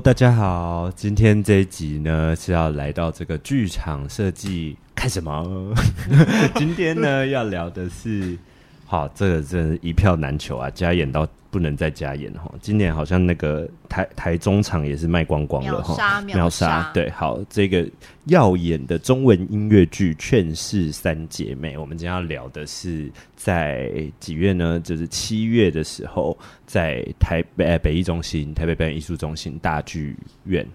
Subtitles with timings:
[0.00, 5.72] 大家好，今天这一集呢是要来到这个剧场设计看什么？
[6.56, 8.36] 今天呢要聊的是，
[8.84, 11.28] 好，这个真是一票难求啊，加演到。
[11.50, 17.88] 不能再加演哈，今年好像那个台台中场也是卖光光了哈，秒杀对，好，这个
[18.24, 24.80] 耀眼的中文音乐剧《劝世三姐妹》，我们今天要聊的是在几月呢？
[24.80, 30.16] 就是七月的时候，在台北北艺中心、台北表演艺术中心大剧
[30.46, 30.66] 院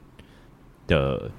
[0.87, 1.29] 的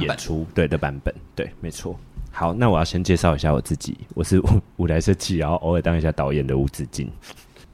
[0.00, 1.96] 演出，对的版本，对，没错。
[2.38, 7.10] 好，那我要先介绍一下我自己，我是舞舞台设计，然后偶尔当一下导演的吴子敬。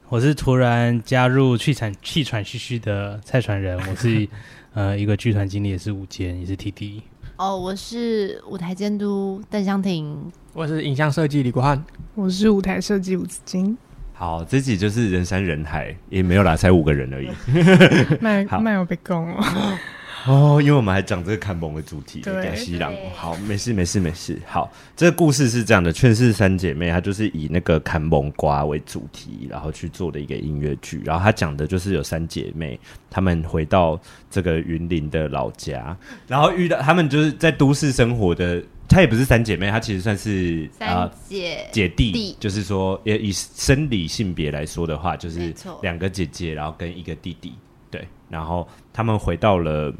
[0.07, 4.25] 我是突然加入气喘气喘吁吁的蔡传人，我是
[4.73, 7.01] 呃一个剧团经理，也是舞监，也是 TD。
[7.35, 11.83] 哦，我是舞台监督邓湘婷，我是影像设计李国汉，
[12.15, 13.77] 我是舞台设计吴子金。
[14.13, 17.27] 好，自己就是人山人海，也没有啦，才五个人而已。
[18.21, 19.43] 卖卖我被供哦。
[20.25, 22.93] 哦，因为我们还讲这个看蒙的主题，贾西郎。
[23.13, 24.39] 好，没事没事没事。
[24.47, 31.01] 好，这个故事是这样的，《劝世三姐妹》她就是以那个看蒙瓜为主题，然后去做的一个音乐剧。
[31.03, 33.99] 然后她讲的就是有三姐妹，她们回到
[34.29, 38.63] 这个云林的老家，然后遇到她们就是在都市生活的。
[38.87, 47.53] 她也不是三姐妹，她其实算是啊姐、呃、姐弟，弟，就是说，也以生理性别来说的话，就是两个姐姐，然后跟一个弟弟。
[47.89, 49.93] 对，然后他们回到了。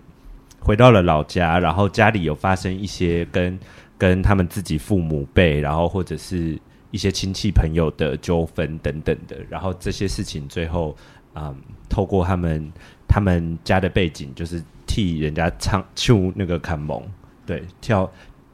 [0.64, 3.60] 回到了老家，然后家里有发生一些跟
[3.98, 6.58] 跟他们自己父母辈，然后或者是
[6.90, 10.96] 一些亲戚朋友的纠纷等等的，然后这些事情最后，
[11.36, 11.54] 嗯，
[11.90, 12.72] 透过他们
[13.08, 17.04] 他们家的背景，就是替人家唱唱那个坎蒙，
[17.46, 18.10] 对，跳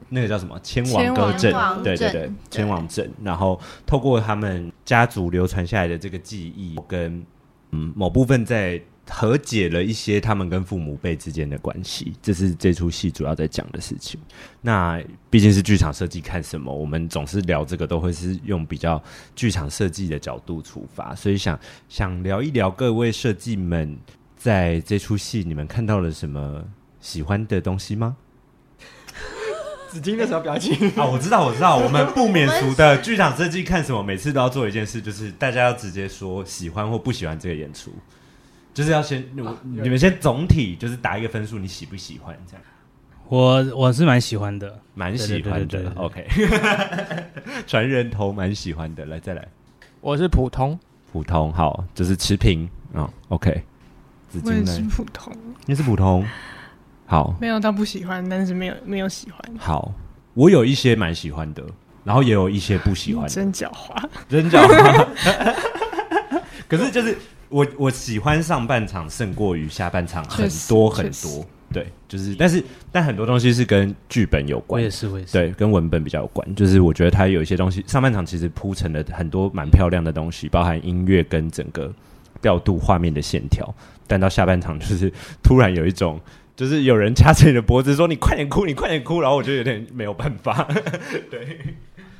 [0.08, 7.24] 那个叫什么千王歌阵，对对对，千王阵，然后透过他们家族流传下来的这个记忆，跟
[7.70, 8.82] 嗯某部分在。
[9.10, 14.18] 和解了一些他们跟父母辈之间的关系，这是这出戏主要在讲的事情。
[14.60, 16.72] 那毕竟是剧场设计，看什么？
[16.72, 19.02] 我们总是聊这个，都会是用比较
[19.34, 23.98] 剧场设计的角度出发，所以想想聊一聊各位设计们
[24.36, 26.64] 在这出戏，你们看到了什么
[27.00, 28.16] 喜欢的东西吗？
[29.88, 37.92] 紫金的什么表情啊，我知道，我知道，我们不免俗的剧场设计看什么，每次都要做一件事，就是大家要直接说喜欢或不喜欢这个演出。
[38.72, 42.62] 就是要先，我、啊、你们先总体就是打一个分数，你喜不喜欢这样？
[43.28, 45.92] 我我是蛮喜欢的，蛮喜欢的。
[45.94, 46.26] OK，
[47.66, 49.46] 传人头蛮喜欢的，来再来。
[50.00, 50.78] 我是普通，
[51.12, 53.10] 普通好，就是持平啊、哦。
[53.28, 53.62] OK，
[54.28, 55.32] 紫金是普通，
[55.66, 56.26] 你是普通，
[57.06, 59.40] 好，没有到不喜欢，但是没有没有喜欢。
[59.58, 59.92] 好，
[60.34, 61.64] 我有一些蛮喜欢的，
[62.02, 65.06] 然后也有一些不喜欢的，真狡猾，真狡猾。
[66.68, 67.16] 可是就是。
[67.50, 76.54] 我我喜欢上半场胜过于下半场很多很多，对，就是但是但很多东西是跟剧本有关，我也是，我也是，对，跟文本比较有关。
[76.54, 81.92] 就是我觉得它有一些东西，上半场其实铺成了很多蛮漂亮的东西，包含音乐跟整个
[82.40, 83.74] 调度画面的线条，
[84.06, 85.12] 但到下半场就是
[85.42, 86.20] 突然有一种，
[86.54, 90.68] 就是有人掐着你的脖子说你快点哭，你快点哭，然后我就有点没有办法。
[91.28, 91.58] 对，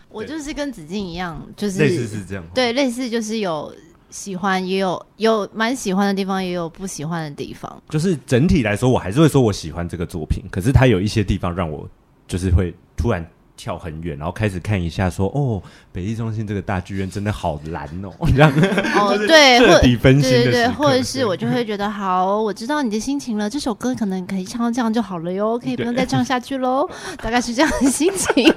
[0.08, 3.72] 我就是跟子敬一样，就是类似是这样，对，类似就是有。
[4.10, 7.82] 喜欢也有有蛮喜欢的地方，也有不喜欢的地方。
[7.88, 10.42] 就是整体来说，我还是会说我喜欢这个作品。
[10.50, 11.88] 可是它有一些地方让我
[12.26, 13.24] 就是会突然
[13.56, 15.62] 跳很远，然后开始看一下说，哦，
[15.92, 18.50] 北艺中心这个大剧院真的好蓝哦， 这样
[18.96, 26.88] 哦， 对，彻底对对对，或者是我就会觉得好，我知道你的心情了，这首歌可能可以唱到这样就好了哟，可以不用再唱下去喽，
[27.18, 28.50] 大概是这样的心情。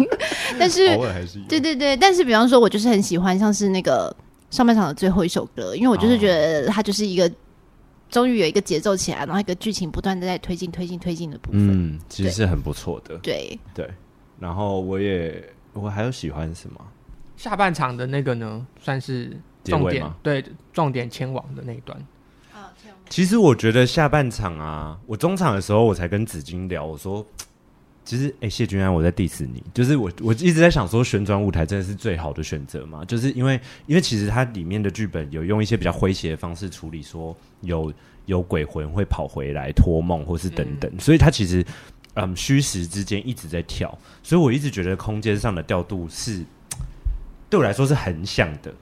[0.57, 0.87] 但是
[1.27, 4.15] 是对对对，但是比方说，我就是很喜欢像是那个。
[4.53, 7.29] 上半场的最后一首歌，因为我就是觉得它就是一个
[8.07, 11.95] 终于有一个节奏起来，然后一个剧情不断的在推进、推进、推进的部分。
[11.95, 13.17] 嗯，其实是很不错的。
[13.17, 13.89] 对对，
[14.39, 15.43] 然后我也
[15.73, 16.79] 我还有喜欢什么？
[17.35, 20.15] 下半场的那个呢，算是重点吗？
[20.21, 21.99] 对，重点前往的那一段。
[23.09, 27.25] 其实我觉得下半场啊，我中场的时候我才跟紫金聊，我说。
[28.05, 33.05] 其实，哎、欸，谢君安，我在 diss 你，就是我，我一直在想说，旋转舞台真的是最好的选择嘛？
[33.05, 37.93] 就是因为，因为其实它里面的剧本有用一些比较诙谐的方式处理，说有
[38.25, 41.65] 有鬼魂会跑回来托梦，或是等等，嗯、所以它其实，
[42.15, 46.43] 嗯，虚实之间一直在跳，所以我一直觉得空间上的调度是
[47.49, 48.73] 对我来说是横向的，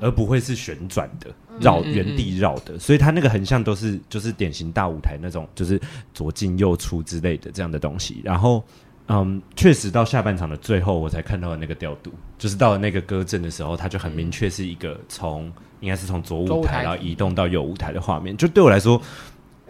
[0.00, 1.34] 而不会是旋转的。
[1.58, 5.80] 绕原地绕的，所以它那个横向都是就是典型大舞台那种，就是
[6.14, 8.20] 左进右出之类的这样的东西。
[8.22, 8.62] 然后，
[9.08, 18.36] 嗯，确实到下半场的最后，我才看到了那个调度，就是到了那个歌阵的时候，它就很明确是一个从应该是从左舞台然后移动到右舞台的画面。
[18.36, 19.00] 就对我来说，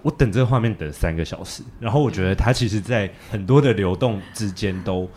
[0.02, 5.08] 我等这个画面等三个小时，然后我觉得它其实，在很多的流动之间都，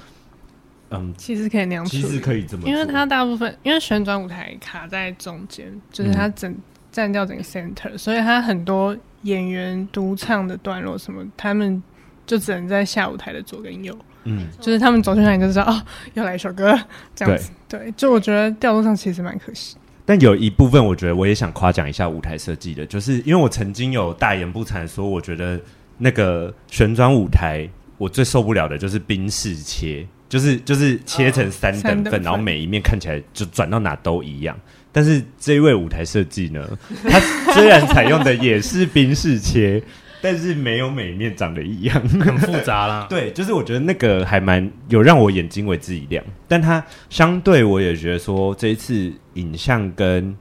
[0.93, 6.55] 嗯，其实可以那样，其实可以这么，因为它大部分因为旋转舞台卡在中间，就是它整
[6.91, 11.81] 占掉整个 center，嗯，所以它很多演员独唱的段落什么，他们
[12.25, 15.81] 就只能在下舞台的左跟右，嗯，就是他们走去哪里就知道哦，
[16.13, 16.79] 又来一首歌
[17.15, 19.75] 这样子，对，对，就我觉得调度上其实蛮可惜。
[20.05, 25.57] 但有一部分，我觉得我也想夸奖一下舞台设计的，就是因为我曾经有大言不惭说，我觉得
[25.97, 34.59] 那个旋转舞台，我最受不了的就是冰室切，就是就是切成三等份，哦、等，然后每一面看起来就转到哪都一样。
[34.91, 36.68] 但是这一位舞台设计呢，
[37.07, 37.19] 他
[37.53, 39.80] 虽然采用的也是冰式切。
[40.24, 43.06] 但是没有每一面长得一样，很复杂啦。
[43.12, 46.24] 对，就是我觉得那个还蛮有让我眼睛为之一亮。
[46.47, 50.33] 但它相对我也觉得说，这一次影像跟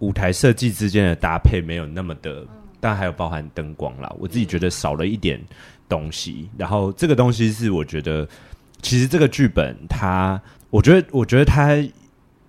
[0.00, 2.46] 舞台设计之间的搭配没有那么的，
[2.80, 4.14] 但还有包含灯光啦。
[4.18, 5.40] 我自己觉得少了一点
[5.88, 6.50] 东西。
[6.58, 8.28] 然后这个东西是我觉得，
[8.82, 10.40] 其实这个剧本它，
[10.70, 11.76] 我觉得，我觉得它。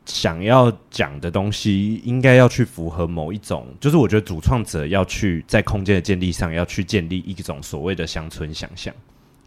[0.07, 8.92] 想要讲的东西，应该要去符合某一种，就是我觉得主创者要去在空间的建立上，要去建立一种所谓的乡村想象。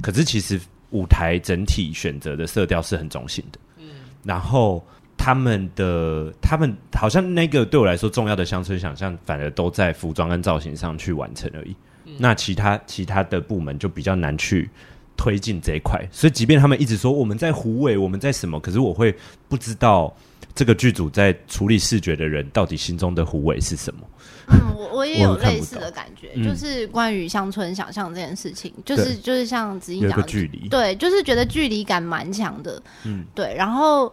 [0.00, 0.58] 可是其实
[0.90, 3.84] 舞台整体选择的色调是很中性的，嗯。
[4.22, 4.82] 然后
[5.18, 11.74] 他们的他们好像那个对我来说重要的乡村想象，反而都在服装跟造型上去完成而已。
[12.04, 12.12] 嗯。
[12.16, 14.70] 那其他其他的部门就比较难去
[15.16, 16.00] 推进这一块。
[16.10, 19.14] 所以即便他们一直说我们在胡尾，我们在什么，可是我会
[19.48, 20.14] 不知道。
[20.54, 24.06] 这个剧组在处理视觉的人，到底心中的胡尾是什么？
[24.46, 34.12] 嗯，我 我也有类似的感觉，就是关于乡村想象这件事情，嗯、就是就是像子怡讲的距离，对，就是觉得距离感蛮强的，嗯，对，然后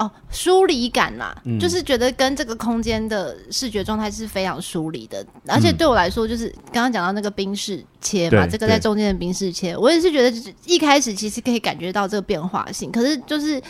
[0.00, 13.62] 哦，疏离感啦、嗯，就是觉得跟这个空间的视觉状态是非常疏离的，而且对我来说，就是刚刚讲到那个冰室切嘛，这个在中间的冰室切，我也是觉得一开始其实可以感觉到这个变化性，可是就是。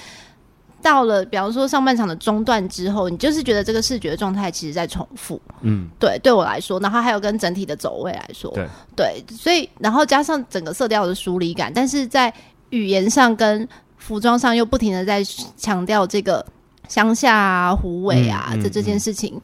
[0.83, 5.39] 到了，比方说上半场的中段之后，你就是觉得这个视觉状态其实在重复。
[5.61, 8.67] 嗯，对，对我来说，然后还有跟整体的走位来说，对，
[8.97, 12.33] 对，所以然后加上整个色调的疏离感，但是在
[12.71, 13.69] 语言上跟
[14.01, 15.23] 服装上又不停的在
[15.57, 16.45] 强调这个
[16.89, 19.41] 乡下啊、虎尾啊这、这件事情，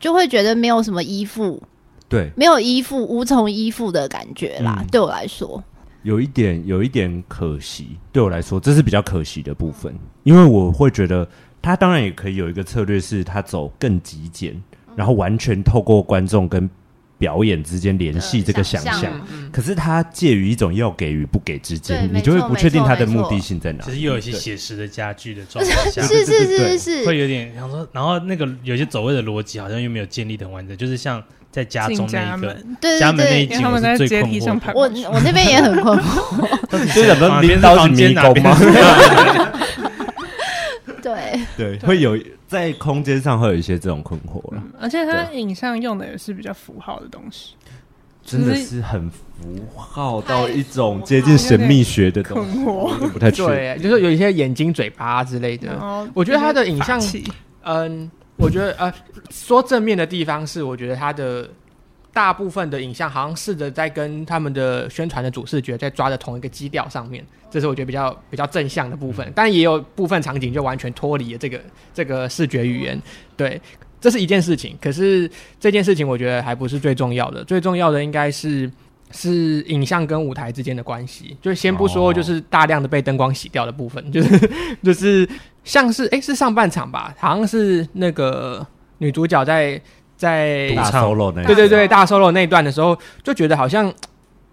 [0.00, 1.62] 就会觉得没有什么依附，
[2.08, 4.78] 对，没有依附、无从依附的感觉啦。
[4.80, 5.62] 嗯、对我来说。
[6.02, 11.28] 有一点，有一点可惜，对我来说，这是比较可惜的部分，因为我会觉得
[11.60, 14.60] 他当然也可以有一个策略，是他走更极简，
[14.96, 16.70] 然后完全透过观众跟
[17.18, 19.12] 表演之间联系这个想象。
[19.52, 23.84] 可是它介于一种要给与不给之间，你就会不确定它的目的性在哪。
[23.84, 31.22] 其实又有一些写实的家具的状态下，是是是是，会有点想说，然后那个有些走位的逻辑好像又没有建立的很完整，就是像。
[31.50, 33.56] 在家中那一个，对家门那一景
[33.96, 34.72] 是最困惑。
[34.74, 36.46] 我我那边也很困惑。
[36.94, 38.54] 就什么领导是迷宫吗？
[41.56, 44.72] 对对，会有在空间上会有一些这种困惑了、嗯。
[44.80, 47.54] 而且它影像用的也是比较符号的东西，
[48.24, 49.18] 真的是很符
[49.76, 56.08] 号到一种接近神秘学的东西，我不太对，就是有一些眼睛、嘴巴之类的。
[56.14, 57.00] 我觉得它的影像，
[57.62, 58.10] 嗯。
[58.40, 58.94] 我觉得呃，
[59.30, 61.50] 说正面的地方是，我觉得他的
[62.12, 69.32] 大部分的影像好像试着在跟他们的宣传的主视觉在抓着同一个基调上面，这是我觉得比较比较正向的部分。
[69.34, 71.60] 但也有部分场景就完全脱离了这个
[71.94, 73.00] 这个视觉语言，
[73.36, 73.60] 对，
[74.00, 74.76] 这是一件事情。
[74.80, 78.70] 可是这件事情我觉得还不是最重要的，最重要的应该是。
[79.10, 84.50] 是影像跟舞台之间的关系，就先不说，就是大量的被灯光洗掉的部分，哦、 就是
[84.82, 85.26] 就是
[85.64, 88.66] 像是哎、欸，是上半场吧，好像是那个
[88.98, 89.80] 女主角在
[90.18, 93.90] 在大 solo 那对对对大 solo 那一段的时候，就觉得好像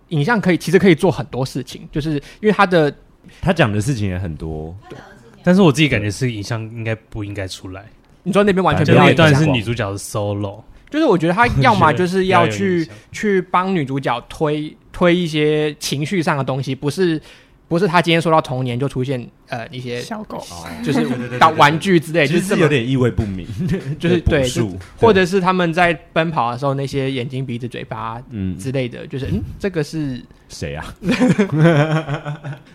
[0.10, 2.94] 影像可以其实可以做很多事情，就是因为他的
[3.42, 4.98] 他讲的事情也很多，对，
[5.44, 7.84] 但是我自己感觉是影像应该不应该出来，
[8.24, 10.62] 你说那边完全没有那一段是女主角的 solo。
[10.88, 17.20] 就是我觉得他要么 就是要去去帮女主角推推一些情绪上的东西，不是
[17.68, 20.46] 不是他今天说到童年就出现呃一些小狗，
[20.84, 21.08] 就是
[21.40, 23.48] 当玩具之类，就是有点意味不明，
[23.98, 24.48] 就是对，
[24.98, 30.94] 或者是他们在奔跑的时候那些眼睛鼻子嘴巴嗯之类的，就是嗯这个是谁啊？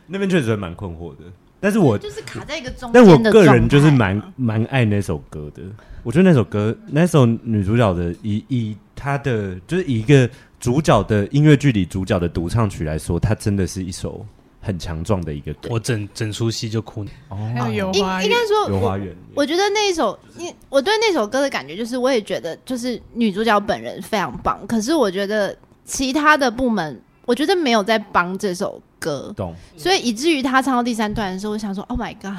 [0.06, 1.24] 那边确实蛮困惑的。
[1.62, 5.62] 但是我就是卡在一个中间，但我个人就是蛮蛮爱那首歌的。
[6.02, 10.28] 我觉得那首歌，那首女主角的以以她的就是以一个
[10.58, 14.24] 主角的音乐剧里主角的独唱曲来说，它真的是一首
[14.60, 15.68] 很强壮的一个歌。
[15.70, 17.04] 我整整出戏就哭。
[17.28, 19.14] 哦，还有油花园，应该说油花园。
[19.34, 24.66] 我觉得那一首，因我对那首歌的感觉就是，我也觉得就是女主角本人非常棒。
[24.66, 25.56] 可是我觉得。
[25.82, 29.52] 其他的部门，我觉得没有在帮这首歌，懂。
[29.76, 32.36] 所以以至于他唱到第三段的时候，我想说，Oh my god，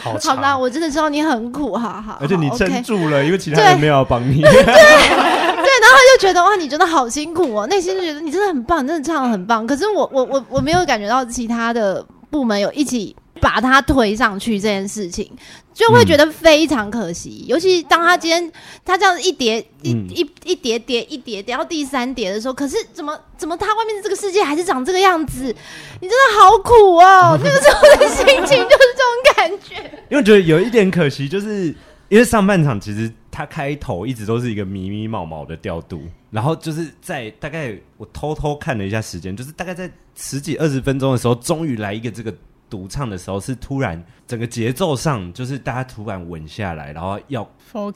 [0.00, 2.16] 好， 好啦，我真的知道你很苦，好好。
[2.18, 4.40] 而且你撑住了，okay、因为其他人没有要帮你。
[4.48, 9.66] 对后他就觉得哇，你真的好辛苦哦，内心就觉得你真的很棒，真的唱的很棒。
[9.66, 13.16] 可是我我我我没有感觉到其他的部门有一起。
[13.38, 15.30] 把他推上去这件事情，
[15.74, 17.44] 就会觉得非常可惜。
[17.44, 18.50] 嗯、尤其当他今天
[18.82, 25.54] 他这样子一叠一一一叠叠一叠叠到第三叠的时候，可是怎么怎么他外面的这个世界还是长这个样子？
[26.00, 27.38] 你真的好苦哦！
[27.44, 30.04] 那个时候的心情就是这种感觉。
[30.08, 31.74] 因为觉得有一点可惜，就是
[32.08, 42.34] 因为上半场其实他开头一直都是一个迷迷毛毛的调度，然后就是在大概我偷偷看了一下时间，就是大概在十几二十分钟的时候，终于来一个这个。
[42.68, 47.48] 独唱的时候是突然整个节奏上就是大家突然稳下来，然后要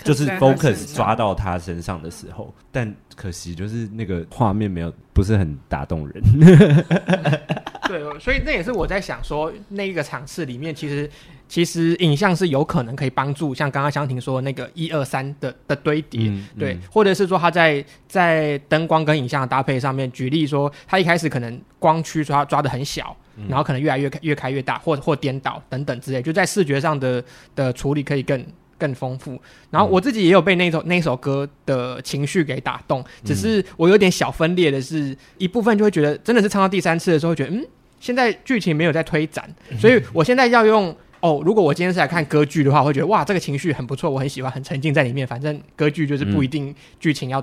[0.05, 6.23] 就是 focus 抓到他身上的时候，但可惜就是那个画面没有不是很打动人。
[7.89, 11.11] 对，所以那也是我在想说，那一个场次里面其实
[11.51, 23.15] 其实影像是有可能可以帮助，像刚刚香婷说的那个一二三的的堆叠，嗯、对，或者是说他在在灯光跟影像的搭配上面，举例说他一开始可能光区抓抓的很小。
[23.49, 27.25] 然后可能越来越开越开越大，或或颠倒等等之类，就在视觉上的
[27.57, 28.45] 的处理可以更
[28.77, 29.41] 更丰富。
[29.71, 37.67] 然后我自己也有被那首那首歌的情绪给打动，只是我有点小分裂的是，一部分就会觉得真的是唱到第三次的时候，觉得嗯，
[37.99, 39.49] 现在剧情没有在推展，
[39.81, 45.27] 所以我现在要用哦，如果我今天是来看歌剧的话，我会觉得哇，这个情绪很不错，我很喜欢，很沉浸在里面。
[45.27, 47.43] 反正歌剧就是不一定剧情要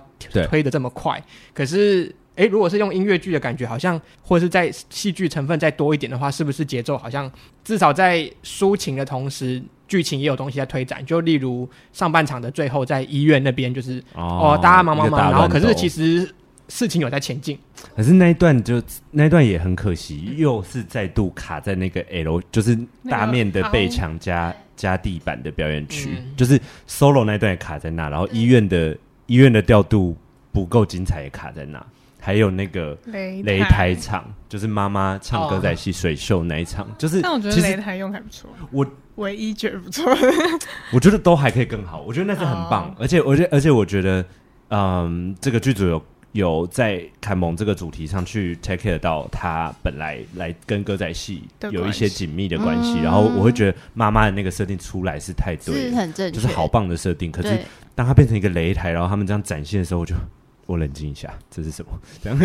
[0.49, 2.13] 推的这么快，可是。
[2.37, 7.27] 哎，如果是用音乐剧的感觉，好像或者是在戏剧成分再多一点的话，是不是节奏好像
[7.63, 11.03] 至少在抒情的同时，剧情也有东西在推展？
[11.03, 16.31] 就例如上半场的最后，在医院那边，就是哦，哦，大家忙忙忙，然后可是其实
[16.67, 17.57] 事情有在前进。
[17.95, 18.81] 可是那一段就
[19.11, 22.77] 那一段也很可惜，又是再度卡在那个 L，就是
[23.09, 30.17] 大面的背墙加、那个、加地板的表演区，嗯、就是 solo 那一段也卡在那，然后医院的医院的调度
[30.51, 31.85] 不够精彩也卡在那。
[32.19, 37.21] 还有那个擂台场，就是妈妈唱歌仔戏水秀那一场，哦、就是。
[37.21, 40.03] 但我觉得擂台用还不错，我唯一觉得不错。
[40.91, 44.25] 我觉得都还可以更好，我觉得那是很棒，哦、而且，而且，而且，我觉得，
[44.71, 57.31] 嗯，这个剧组有有在凯蒙这个主题上去 take care 到他本来来跟歌仔戏有一些紧密的关系，然后我会觉得妈妈的那个设定出来是太对，是很正确，就是好棒的设定。
[57.31, 57.59] 可是
[57.95, 60.15] 当他变成一个擂台，然后他们这样展现的时候，我就。
[60.65, 61.91] 我冷静一下，这是什么？
[62.21, 62.37] 这 样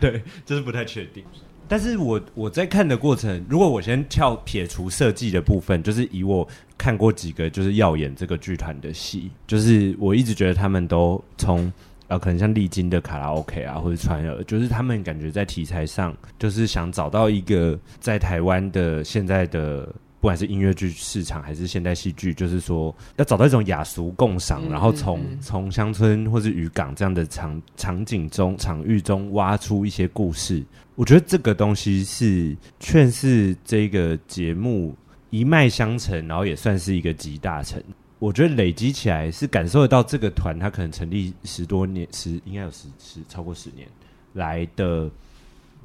[0.00, 1.22] 对，就是不太确定。
[1.68, 6.48] 但是我我在看的过程，如果我先跳撇除设计的部分，就是以我
[6.78, 11.70] 看过几个就是耀演这个剧团的戏，就是我一直觉得他们都从
[12.08, 19.88] 呃，可能像丽晶的卡拉 OK 啊，或者川儿，就是他们感觉在题材上，就是想找到一个在台湾的现在的。
[20.20, 30.62] 不管是音乐剧市场还是现代戏剧，就是说要找到一种雅俗共赏，嗯、然后从从乡村或是渔港这样的场场景中、场域中挖出一些故事。
[30.94, 34.94] 我觉得这个东西是劝是这个节目
[35.30, 37.82] 一脉相承，然后也算是一个集大成。
[38.22, 43.88] 我觉得累积起来是感受得到这个团，它可能成立十多年，十应该有十十超过十年
[44.34, 45.10] 来的，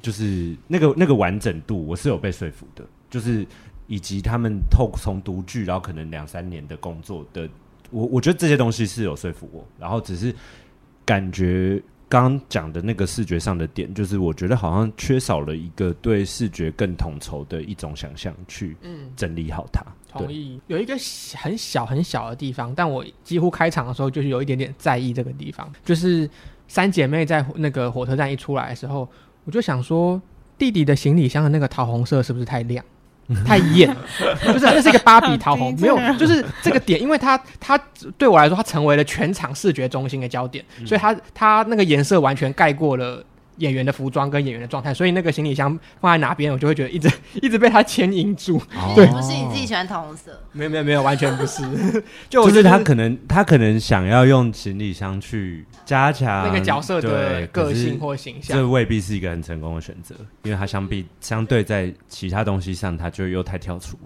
[0.00, 3.44] 就是那个那个完整度，我是有被说服的，就是。
[3.90, 7.48] 以及他们透从独剧，然后可能两三年的工作的，
[7.90, 9.66] 我我觉得这些东西是有说服我。
[9.78, 10.30] 然后只是
[11.06, 18.76] 感觉刚讲的那个视觉上的点，就是我觉得好像缺少了一个对视觉更统筹的一种想象去
[19.14, 19.82] 整理好它。
[19.82, 20.96] 嗯、同意，有一个
[21.36, 26.28] 很小很小的地方，但我几乎开场的时候就是有一点点在意这个地方，就是
[26.66, 29.08] 三姐妹在那个火车站一出来的时候，
[29.44, 30.20] 我就想说，
[30.56, 32.82] 弟弟的行李箱的那个桃红色是不是太亮？
[33.46, 33.94] 太艳，
[34.42, 37.78] 就是那是一个芭比桃红，没有，就是这个点，因为它它
[38.16, 43.22] 对我来说，它成为了全场视觉中心的焦点，所以它它那个颜色完全盖过了。
[43.58, 47.10] 演员的服装跟演员的状态，所以那个行李箱放在哪边，我就会觉得一直
[47.42, 48.56] 一直被他牵引住。
[48.74, 50.42] 哦、对，不是你自己喜欢桃红色？
[50.52, 51.62] 没有没有没有，完全不是。
[52.28, 63.98] 就，就是他可能他可能想要用行李箱去加强那个角色的个性或形象，这未必是一个很成功的选择，因为他相比相对在其他东西上，他就又太跳出。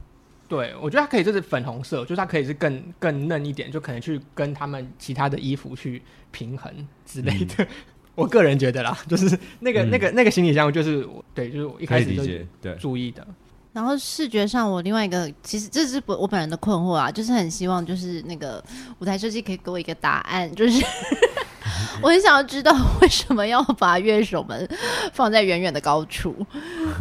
[0.48, 6.70] 对，我觉得他可以就是粉红色，就是他可以是更更嫩一点，就可能去跟他们其他的衣服去平衡
[7.06, 7.64] 之类的。
[7.64, 7.66] 嗯
[8.14, 12.22] 我个人觉得啦，就是那个、嗯、那个、那个行李箱，就是对，就是我一开始就
[12.74, 13.26] 注意的。
[13.72, 18.62] 然后视觉上，我另外一个其实这是我本人的困惑啊，就是很希望就是那个
[18.98, 20.84] 舞台设计可以给我一个答案，就是
[22.02, 24.68] 我很想要知道为什么要把乐手们
[25.14, 26.36] 放在远远的高处。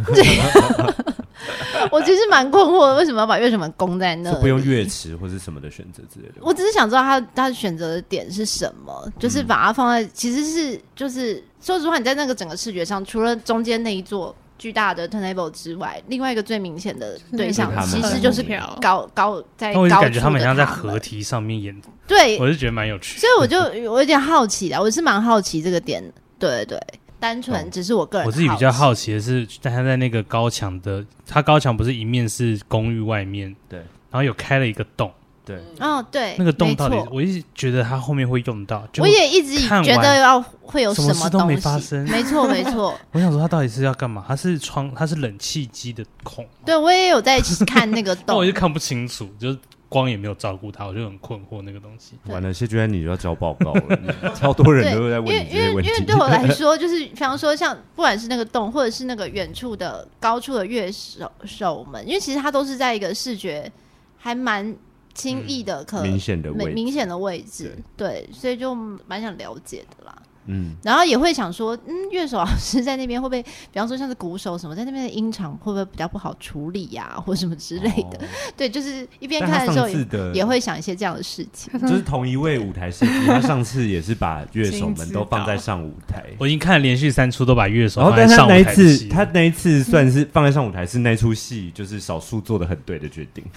[1.91, 4.33] 我其实蛮困惑的，为什么要把乐手们供在那？
[4.35, 6.35] 不用乐池或是什么的选择之类的。
[6.41, 14.35] 我只是想知道他他选择的点是什么，就是把它放在，其实是就是说实话，你在那个整个视觉上，除了中间那一座。
[14.61, 18.45] 巨大的 turntable 之外，另外一个最明显的对象其实就是
[18.79, 19.81] 高高在高。
[19.81, 21.75] 我感觉他们像在合体上面演。
[22.05, 23.17] 对，我是觉得蛮有趣。
[23.19, 23.57] 所以我就
[23.91, 26.03] 我有点好奇的，我是蛮好奇这个点。
[26.37, 26.79] 对对，
[27.21, 28.27] 单纯只是我个人。
[28.27, 35.09] 我自己比较好奇的是，但他在那个高墙的，他高墙不是一面是公寓外面，对，然后有开了一个洞。
[35.43, 42.95] 对，哦，对，那个洞到底，我一直觉得它后面会用到，我也一直觉得要会有什么东西，都没发生，没错，没错。
[43.11, 44.23] 我想说，它到底是要干嘛？
[44.27, 46.45] 它是窗，它是冷气机的孔。
[46.63, 49.57] 对，我也有在看那个 洞，但我就看不清楚，就是
[49.91, 52.15] 光也没有照顾他，我就很困惑那个东西。
[52.27, 55.89] 完了，谢娟你就要交报告了， 超多人都在问这些问题。
[55.89, 63.69] 因为，因为对我来说，就是比方说，像不管是那个洞，或者是那个远处的高处的乐手手们，因为其实它都是在一个视觉
[64.17, 64.73] 还蛮。
[65.13, 70.17] 轻易的可明显的明显的位置，对，所以就蛮想了解的啦。
[70.47, 78.19] 嗯，然后也会想说，嗯，乐手老师在那边会不会，比方说像是鼓手什么，在那边的音场会不会比较不好处理呀，或什么之类的？
[78.57, 79.87] 对，就是一边看的时候
[80.33, 81.71] 也会想一些这样的事情。
[81.81, 86.23] 就是同一位舞台设计，他上次也是把乐手们都放在上舞台。
[86.39, 88.55] 我已经看了连续三出都把乐手放在上舞台。
[88.55, 93.43] 那一次，他那一次算是放在上舞台，是那出戏就是少数做的很对的决定。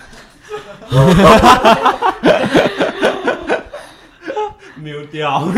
[4.77, 5.49] 没有掉，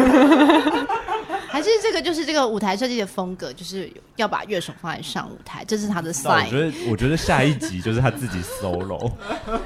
[1.57, 6.45] 还是这个就是这个舞台设计的风格，就是要把乐手放在上舞台，这是他的 sign。
[6.45, 9.11] 我觉得，我觉得下一集就是他自己 solo，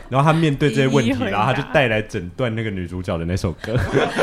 [0.09, 3.77] 然后他面对这些问题，然后他就带来整段那个女主角的那首歌，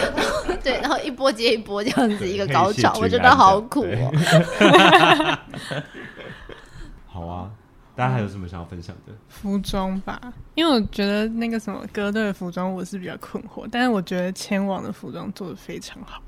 [0.64, 5.38] 对，然后一波接一波这样子一个高潮，我觉得好苦哦。
[7.06, 7.52] 好啊。
[7.98, 9.14] 大家还有什么想要分享的？
[9.28, 10.22] 服装吧，
[10.54, 16.22] 因为我觉得那个什么歌队的服装我是比较困惑，但是我觉得千王的服装做的非常好，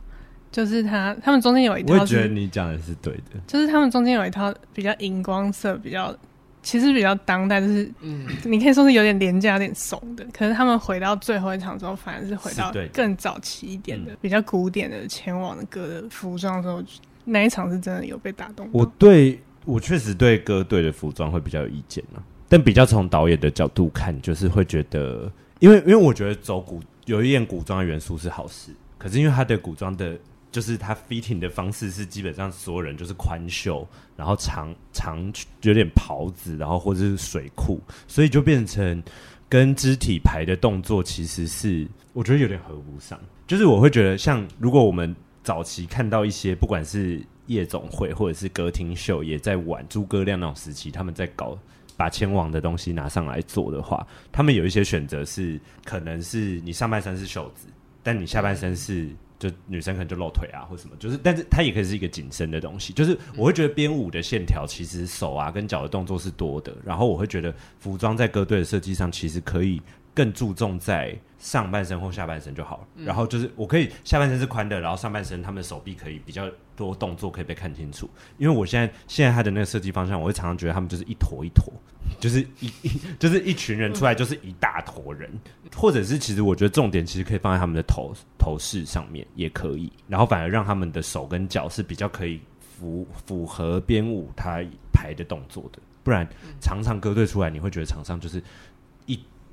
[0.52, 6.16] 就是他他们中间有一套，我觉得你讲的是对的，就是他们中间有一套比较荧光色，比较
[6.62, 16.84] 其实比较当代，就是嗯，你可以说是有点廉价、有点怂的，可是他们回到最后一场之后，反而是回到更早期一点的、比较古典的前往的歌的服装的时候，
[17.26, 18.70] 那一场是真的有被打动。
[18.72, 19.40] 我对。
[19.66, 30.18] 我确实对歌队的服装会比较有意见啊，但比较从导演的角度看，就是会觉得，因为因为我觉得走古有一点古装的元素是好事，可是因为他对古装的，
[30.52, 39.04] 就是他 fitting 的方式是基本上所有人就是宽袖，然后长长有点袍子，然后或者是水裤，所以就变成
[39.48, 47.22] 跟肢体排的动作其实是我觉得有点合不上，就是我会觉得像如果我们早期看到一些不管是。
[47.50, 51.58] 夜总会或者是歌厅秀也在玩诸葛亮那种时期，他们在搞
[51.98, 57.66] 把千王的东西拿上来做的话，他们有一些选择是可能是你上半身是袖子，
[58.04, 59.10] 但你下半身是
[59.40, 69.82] 就女生可能就露腿啊或什么，就是但是它也可以是一个紧身的东西，就是我会觉得编舞的线条其实手啊跟脚的动作是多的，然后我会觉得服装在歌队的设计上其实可以
[70.20, 71.18] 更注重在。
[71.42, 78.10] 上半身或下半身就好了，嗯、然后就是我可以下半身是宽的，然后上半身他们的手臂可以比较多动作可以被看清楚。
[78.38, 81.72] 因为我现在现在他的那个设计方向，我会常常觉得他们就是一坨一坨，
[82.20, 85.32] 就是一一 就是一群人出来就是一大坨人，
[85.64, 96.28] 嗯、或者是其实我觉得重点其实可以放在他们的头头饰上面也可以，然后反而让他们的手跟脚是比较可以符符合编舞他排的动作的，不然
[96.60, 98.44] 常常歌队出来你会觉得场上就是一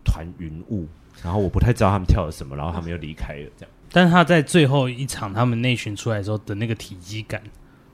[0.07, 0.89] 团云雾。
[1.23, 3.75] 然后我不太知道他们跳了什么，然后他们又离开了这样。
[3.91, 7.43] 但是他在最后一场他们内巡出来之后的那个体积感，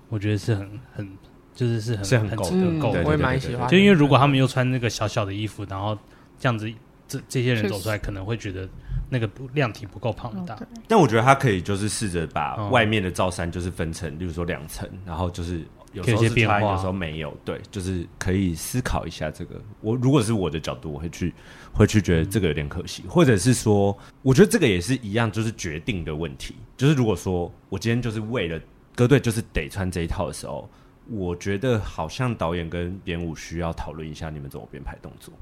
[0.08, 1.08] 我觉得是很很
[1.54, 3.04] 就是是很是很够的，够的。
[3.04, 3.68] 我也蛮喜欢。
[3.68, 5.96] 就因为如果他们又穿那个小小的衣服，然后
[6.36, 6.68] 这样子
[7.06, 8.68] 这这些人走出来，可能会觉得
[9.08, 10.58] 那个量体不够庞大。
[10.88, 15.64] 但我觉得他可以就是试着把外面的罩衫就是分成，例如说两层，然后就是。
[15.92, 19.60] 有时候是穿，有时候没有，对，就是可以思考一下这个。
[19.80, 21.34] 我如果是我的角度，我会去
[21.72, 26.56] 会去觉得这个有点可惜，或者是说，我觉得这个也是一样，就是决定的问题。
[26.76, 28.60] 就是如果说我今天就是为了
[28.94, 30.68] 歌队，就是得穿这一套的时候，
[31.08, 35.32] 我觉得好像导演跟编舞需要讨论一下你们怎么编排动作。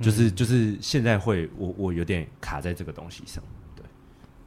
[0.00, 3.42] 就是就是现在会，我我有点卡在这个东西上。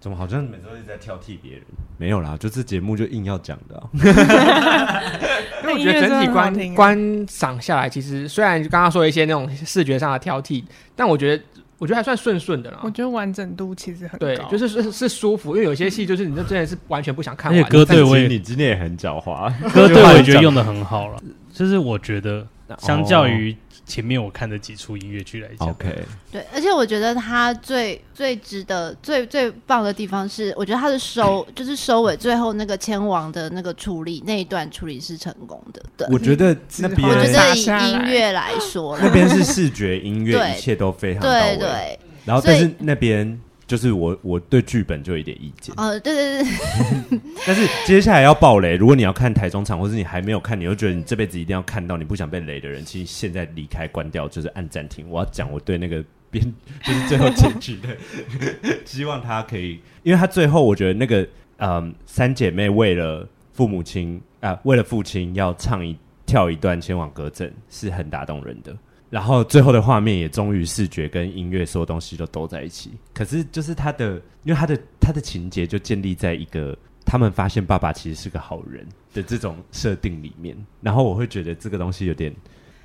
[0.03, 1.61] 怎么好像每次都是在挑剔别人？
[1.97, 3.87] 没有啦，就是节目就硬要讲的、啊。
[5.63, 10.61] 因为我觉得整体观观赏下来，其实虽然刚刚说一些那种视觉上的挑剔，
[10.93, 11.43] 但我觉得，
[11.77, 12.79] 我我觉得还算顺顺的啦。
[12.81, 17.51] 我觉得完整度其实很高，对，就是是是舒服，因为有些戏就是你就真的是完全不想看。
[17.51, 21.21] 而且歌对我也，你今天也很狡猾， 歌对我也觉得用的很好了。
[21.51, 22.47] 就是我觉得，
[22.79, 25.93] 相较于前面我看的几出音乐剧来讲，OK，
[26.31, 35.83] 对，而且我觉得他最最值得、最最棒的地方是，我觉得他的收就是收尾最后那个千王的那个处理那一段处理是成功的。
[35.97, 41.57] 对，我觉得那边，我觉得以音乐来说，那边是视觉音乐，一切都非常到位。
[41.57, 43.39] 对对，然后但是那边。
[43.65, 45.73] 就是我，我对剧本就有一点意见。
[45.77, 47.19] 哦，对对对。
[47.47, 55.09] 但是接下来要爆雷，如果你要看台中场，或是你还没有看，你又觉得你这辈子一定要看到，你不想被雷的人，其实现在离开关掉，就是按暂停。
[55.09, 56.43] 我要讲我对那个编，
[56.83, 57.97] 就是最后结局的，
[58.85, 68.75] 希望他可以，因为他最后我觉得那个，嗯，三姐妹为了父母亲啊，为了父亲要唱一跳一段《前往歌镇》，是很打动人的。
[69.13, 72.89] 然后最后的画面也终于视觉跟音乐所有东西都都在一起。
[73.13, 80.57] 可是就是他的，因为他的他的情节就建立在一个他们发现爸爸其实是个好人的这种设定里面。
[80.81, 82.33] 然后我会觉得这个东西有点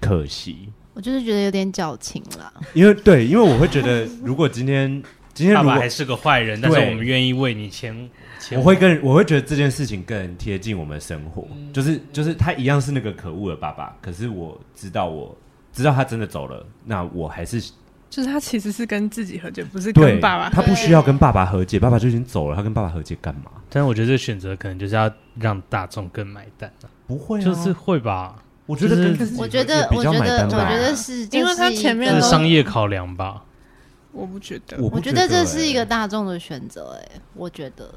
[0.02, 0.68] 可惜。
[0.92, 2.52] 我就是觉得有点矫情了。
[2.74, 8.10] 因为对，因为我会觉得如果今天今天爸爸还是个坏人，但是我们愿意为你牵，
[8.52, 11.48] 我会更我会觉得这件事情更贴近我们生活。
[11.72, 15.34] 就是就是他一样是那个可恶的爸爸，可是我知道我。
[15.78, 17.60] 知道他真的走了，那我还是
[18.10, 20.48] 就是他其实是跟自己和解，不是跟爸爸。
[20.48, 23.50] 他不需要跟爸爸和解，爸爸就已经走了，他跟爸爸和解干嘛？
[23.68, 26.88] 但是我觉得这选择可能就是要让大众更买单了。
[27.06, 28.42] 不会、啊，就是会吧？
[28.64, 33.44] 我觉得跟，我觉得，我觉得，我觉得是，因为他前面是商业考量吧？
[34.12, 36.98] 我不觉得，我觉得这是一个大众的选择。
[36.98, 37.92] 哎，我觉得，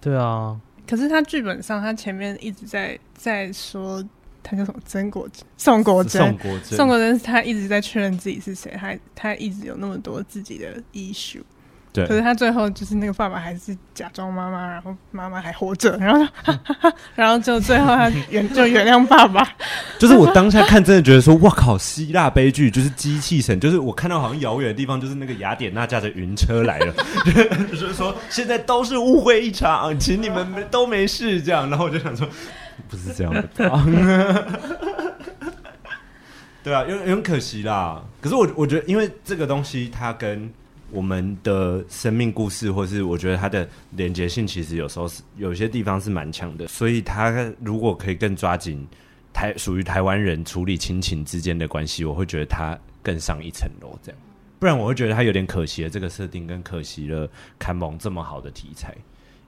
[0.00, 0.60] 对啊。
[0.88, 4.04] 可是他剧本上，他前面一直在在说。
[4.48, 4.78] 他叫什么？
[4.86, 11.42] 曾国珍、宋国珍、宋国珍，宋国珍，他一直在确认自己是谁，他他一直有那么多自己的 issue。
[11.92, 19.48] 对，可是他最后就是那个爸爸还是假装妈妈，然后妈妈还活着， 然后哈哈哈， 然后就最后他原 就原谅爸爸。
[19.98, 26.94] 就是我当下看，真的觉得说，哇靠，希腊悲剧就是机器神，就是我看到好像遥远的地方，就是那个雅典娜驾着云车来了，
[27.72, 32.28] 就是说现在都是误会一场，请你们都没事这样，然后我就想说。
[32.88, 33.42] 不是这样的，
[36.62, 38.02] 对啊，有有很可惜啦。
[38.20, 40.50] 可是我我觉得，因为这个东西它跟
[40.90, 46.66] 我们的生命故事，或是我觉得它的连结性，其实有时候是有些地方是蛮强的。
[46.68, 48.86] 所以它如果可以更抓紧
[49.32, 53.98] 台属于台湾人处理亲情之间的关系，我会觉得它更上一层楼。
[54.02, 54.20] 这样，
[54.58, 55.90] 不然我会觉得它有点可惜了。
[55.90, 58.94] 这个设定跟可惜了，看蒙这么好的题材。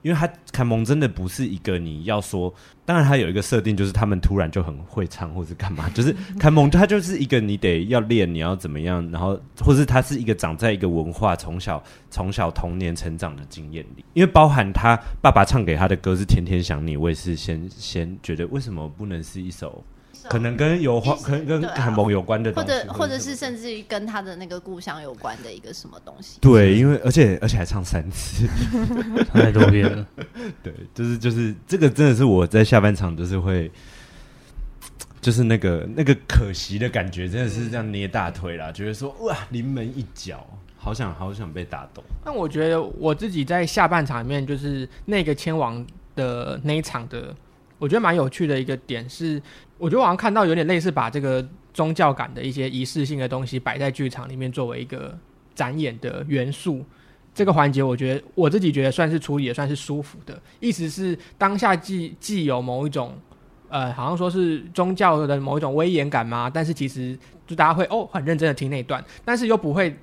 [0.01, 2.53] 因为他凯蒙真的不是一个你要说，
[2.85, 19.83] 当然他有一个设定，就是他们突然就很会唱，或是干嘛， 就是凯蒙他就是一个你得要练，你要怎么样，然后或是他是一个长在一个文化从小从小童年成长的经验里，因为包含他爸爸唱给他的歌是《天天想你》，我也是先先觉得为什么不能是一首。
[20.27, 26.39] 可能跟有花，可能跟韩蒙有关的东西，或者或者是甚至于跟他的那个故乡有关的一个什么东西。
[26.41, 28.47] 对，因为而且而且还唱三次，
[29.31, 30.05] 太多遍了。
[30.63, 33.71] 对，就是就是这个真的是我在下半场就是会，
[35.21, 42.03] 就是那个那个可惜的感觉，真的是这样捏大腿啦，觉得说哇临门一脚，好想好想被打动。
[42.25, 47.35] 那我觉得我自己在下半场里面，就是那个千王的那一场的。
[47.79, 49.41] 我觉得蛮有趣的一个点是，
[49.77, 55.17] 我觉得我好像看到有点类似把这个宗教感的一些仪式性的东西摆在剧场里面作为一个
[55.55, 56.85] 展演的元素。
[57.33, 60.37] 这个环节，我觉得我自己觉得算是处理也算是舒服的。
[60.59, 63.17] 意思是当下既既有某一种
[63.69, 69.95] 呃，好像说是宗教的某一种威严感嘛，但是其实就大家会哦很认真的听那一段，但是又不会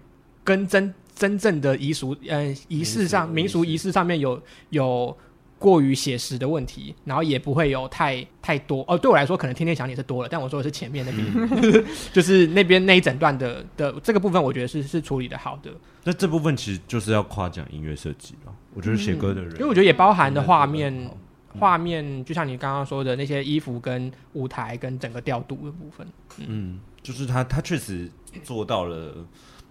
[0.43, 5.15] 跟真真正的仪俗呃仪式上民俗仪式上面有有。
[5.59, 8.97] 过于写实的问题，然后也不会有太太多哦。
[8.97, 15.71] 对我来说，可能天天想你是多了，但我说的是前面那边， 就是那边那一整段的的这个部分，我觉得是是处理的好的。
[16.05, 18.53] 那这部分其实就是要夸奖音乐设计了。
[18.75, 21.11] 我觉得写歌的人，因为我觉得也包含的画面，
[21.59, 26.07] 画面就像你刚刚说的那些衣服跟舞台跟整个调度的部分，
[26.39, 28.11] 嗯，嗯就是他他确实
[28.45, 29.15] 做到了。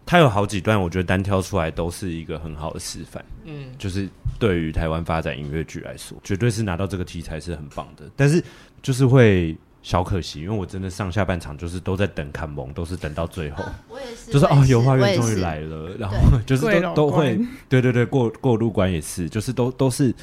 [0.05, 3.23] 他有好几段，我觉得单挑出来都是一个很好的示范。
[3.43, 8.05] 嗯，就是对于台湾发展音乐剧来说，绝对是拿到这个题材是很棒的。
[8.15, 8.43] 但是
[8.81, 13.63] 就是会小可惜，因为我真的上下半场就是都在等看蒙，都是等到最后。
[13.63, 17.39] 啊、我也是，就是哦，油画院终于来了，然后 就是都都会，
[17.69, 20.13] 对对对，过过路关也是，就是都都是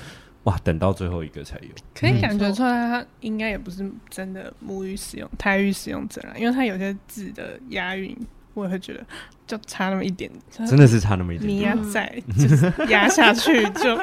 [0.45, 1.68] 哇，等到最后一个才有。
[1.95, 8.16] 可以感觉出来，他应该也不是真的母语使用台语使用者啦，因为他有些字的押韵，
[8.55, 9.05] 我也会觉得。
[9.45, 10.31] 就差那么一点，
[10.67, 13.95] 真的是差那么一点，你压在就是压下去就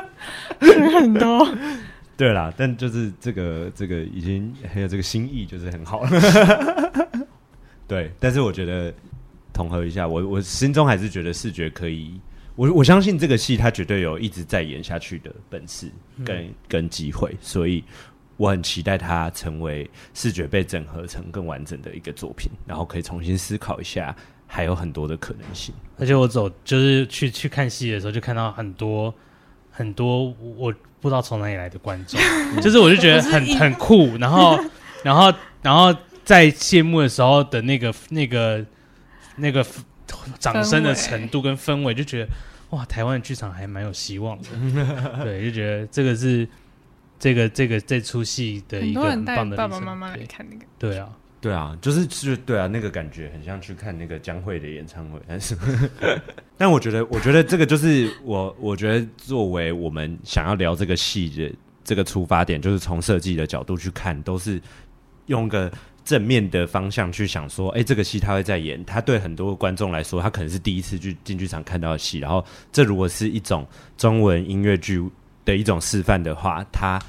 [0.92, 1.48] 很多。
[2.16, 6.10] 对啦，但就是这个这个已经很有这个心意，就是很好了。
[7.88, 8.94] 对，但是我觉得
[9.52, 12.22] 统合一下，我我心中还是觉得视觉可以，
[12.56, 15.90] 我我相信这个戏它绝对有一直在演下去的本事
[16.24, 17.84] 跟、嗯、跟机会，所以
[18.38, 24.16] 我很期待它成为视觉被整合成更完整的一个作品，然后可以重新思考一下。
[24.52, 29.14] 还有很多的可能性，而且我走就是去去看戏的时候，就看到很多
[29.70, 32.20] 很多我不知道从哪里来的观众，
[32.60, 34.60] 就是我就觉得很很酷，然后
[35.06, 35.32] 然后
[35.62, 38.66] 然后在谢幕的时候的那个那个
[39.36, 39.64] 那个
[40.40, 42.30] 掌声的程度跟氛围，就觉得
[42.72, 44.48] 哇，台湾的剧场还蛮有希望的，
[45.24, 46.48] 对，就觉得这个是
[47.20, 51.08] 这个这个这出戏的一个很棒的爸爸妈妈来看那个，对啊。
[51.42, 55.58] 对啊，就是是，对啊，那个感觉很像去看那个江蕙的演唱会，但是，
[56.58, 64.62] 但我觉得，我觉得这个就是我，我觉得作为我们想要聊这个戏的这个出发点，就是从设计的角度去看，都是
[65.28, 65.72] 用个
[66.04, 75.02] 正面的方向去想说，哎，这个戏他会在演，他对很多观众来说，他可能是第一次去进剧场看到的戏，然后这如果是一种中文音乐剧
[75.46, 77.00] 的一种示范的话，他。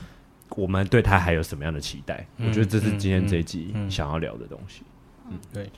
[0.56, 2.26] 我们对他还有什么样的期待？
[2.38, 4.82] 嗯、我觉得这是今天这一集想要聊的东西。
[5.28, 5.70] 嗯，嗯嗯对，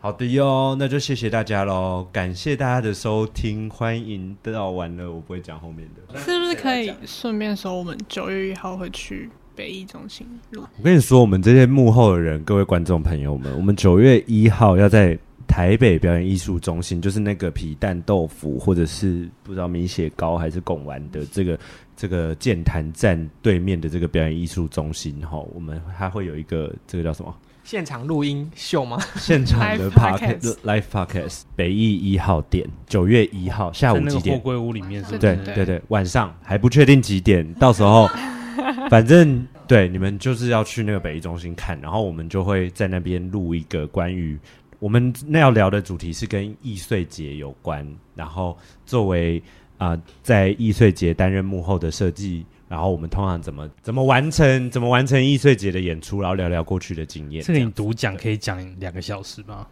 [0.00, 6.18] 好的哟，那就谢谢大家喽，感谢大家的收听，欢迎到完了，我不会讲后面的。
[6.20, 10.64] 是不是可以顺便说，我们九月一号会去北艺中心录？
[10.78, 15.18] 我跟你说，我们这些幕后的人，各位观众朋友们，我们九月一号要在
[15.54, 21.56] 台北表演艺术中心，就是那个皮蛋豆腐，或者是不知道米血糕还是贡丸的这个。
[21.96, 28.98] 这个剑潭站对面的这个表演艺术中心，哈，我们还会有一个这个叫什么现场录音秀吗？
[29.14, 34.36] 现场的 podcast live podcast 北艺一号店，九月一号下午几点？
[34.36, 35.18] 货柜屋里面是不是？
[35.20, 38.08] 对对对，对，晚上还不确定几点，到时候
[38.90, 44.36] 反正对你们就是要去那个北艺中心看，然后我们就会在那边录一个关于
[44.84, 49.42] 我们那要聊的主题是跟易碎节有关，然后作为。
[49.76, 57.42] 啊、呃，在易碎节担任幕后的设计，然后我们通常怎么怎么完成怎么完成易碎节的演出，然后聊聊过去的经验。
[57.42, 59.66] 这个你独讲可以讲两个小时吗？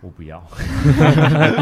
[0.00, 0.42] 我不要。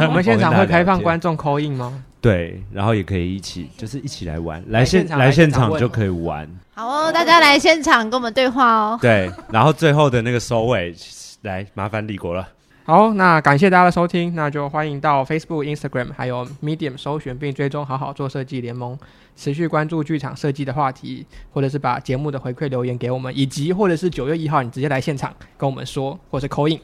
[0.06, 2.04] 我们现场会开放观众 call in 吗？
[2.20, 6.48] 对，然后也可以一起，就是一起来玩，来现来现场就可以玩。
[6.74, 8.98] 好哦，大家来现场跟我们对话哦。
[9.02, 10.94] 对，然后最后的那个收尾，
[11.42, 12.48] 来麻烦立国了。
[12.90, 18.98] 好，那感谢大家的收听，那就欢迎到 Facebook、Instagram 还有 Medium 搜寻并追踪好好做设计联盟，
[19.36, 26.80] 持续关注剧场设计的话题，或者是把节目的回馈留言给我们，以及或者是九月一号你直接来现场跟我们说，或是 call in。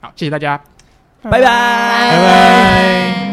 [0.00, 0.56] 好，谢谢大家，
[1.20, 3.29] 拜拜，拜拜。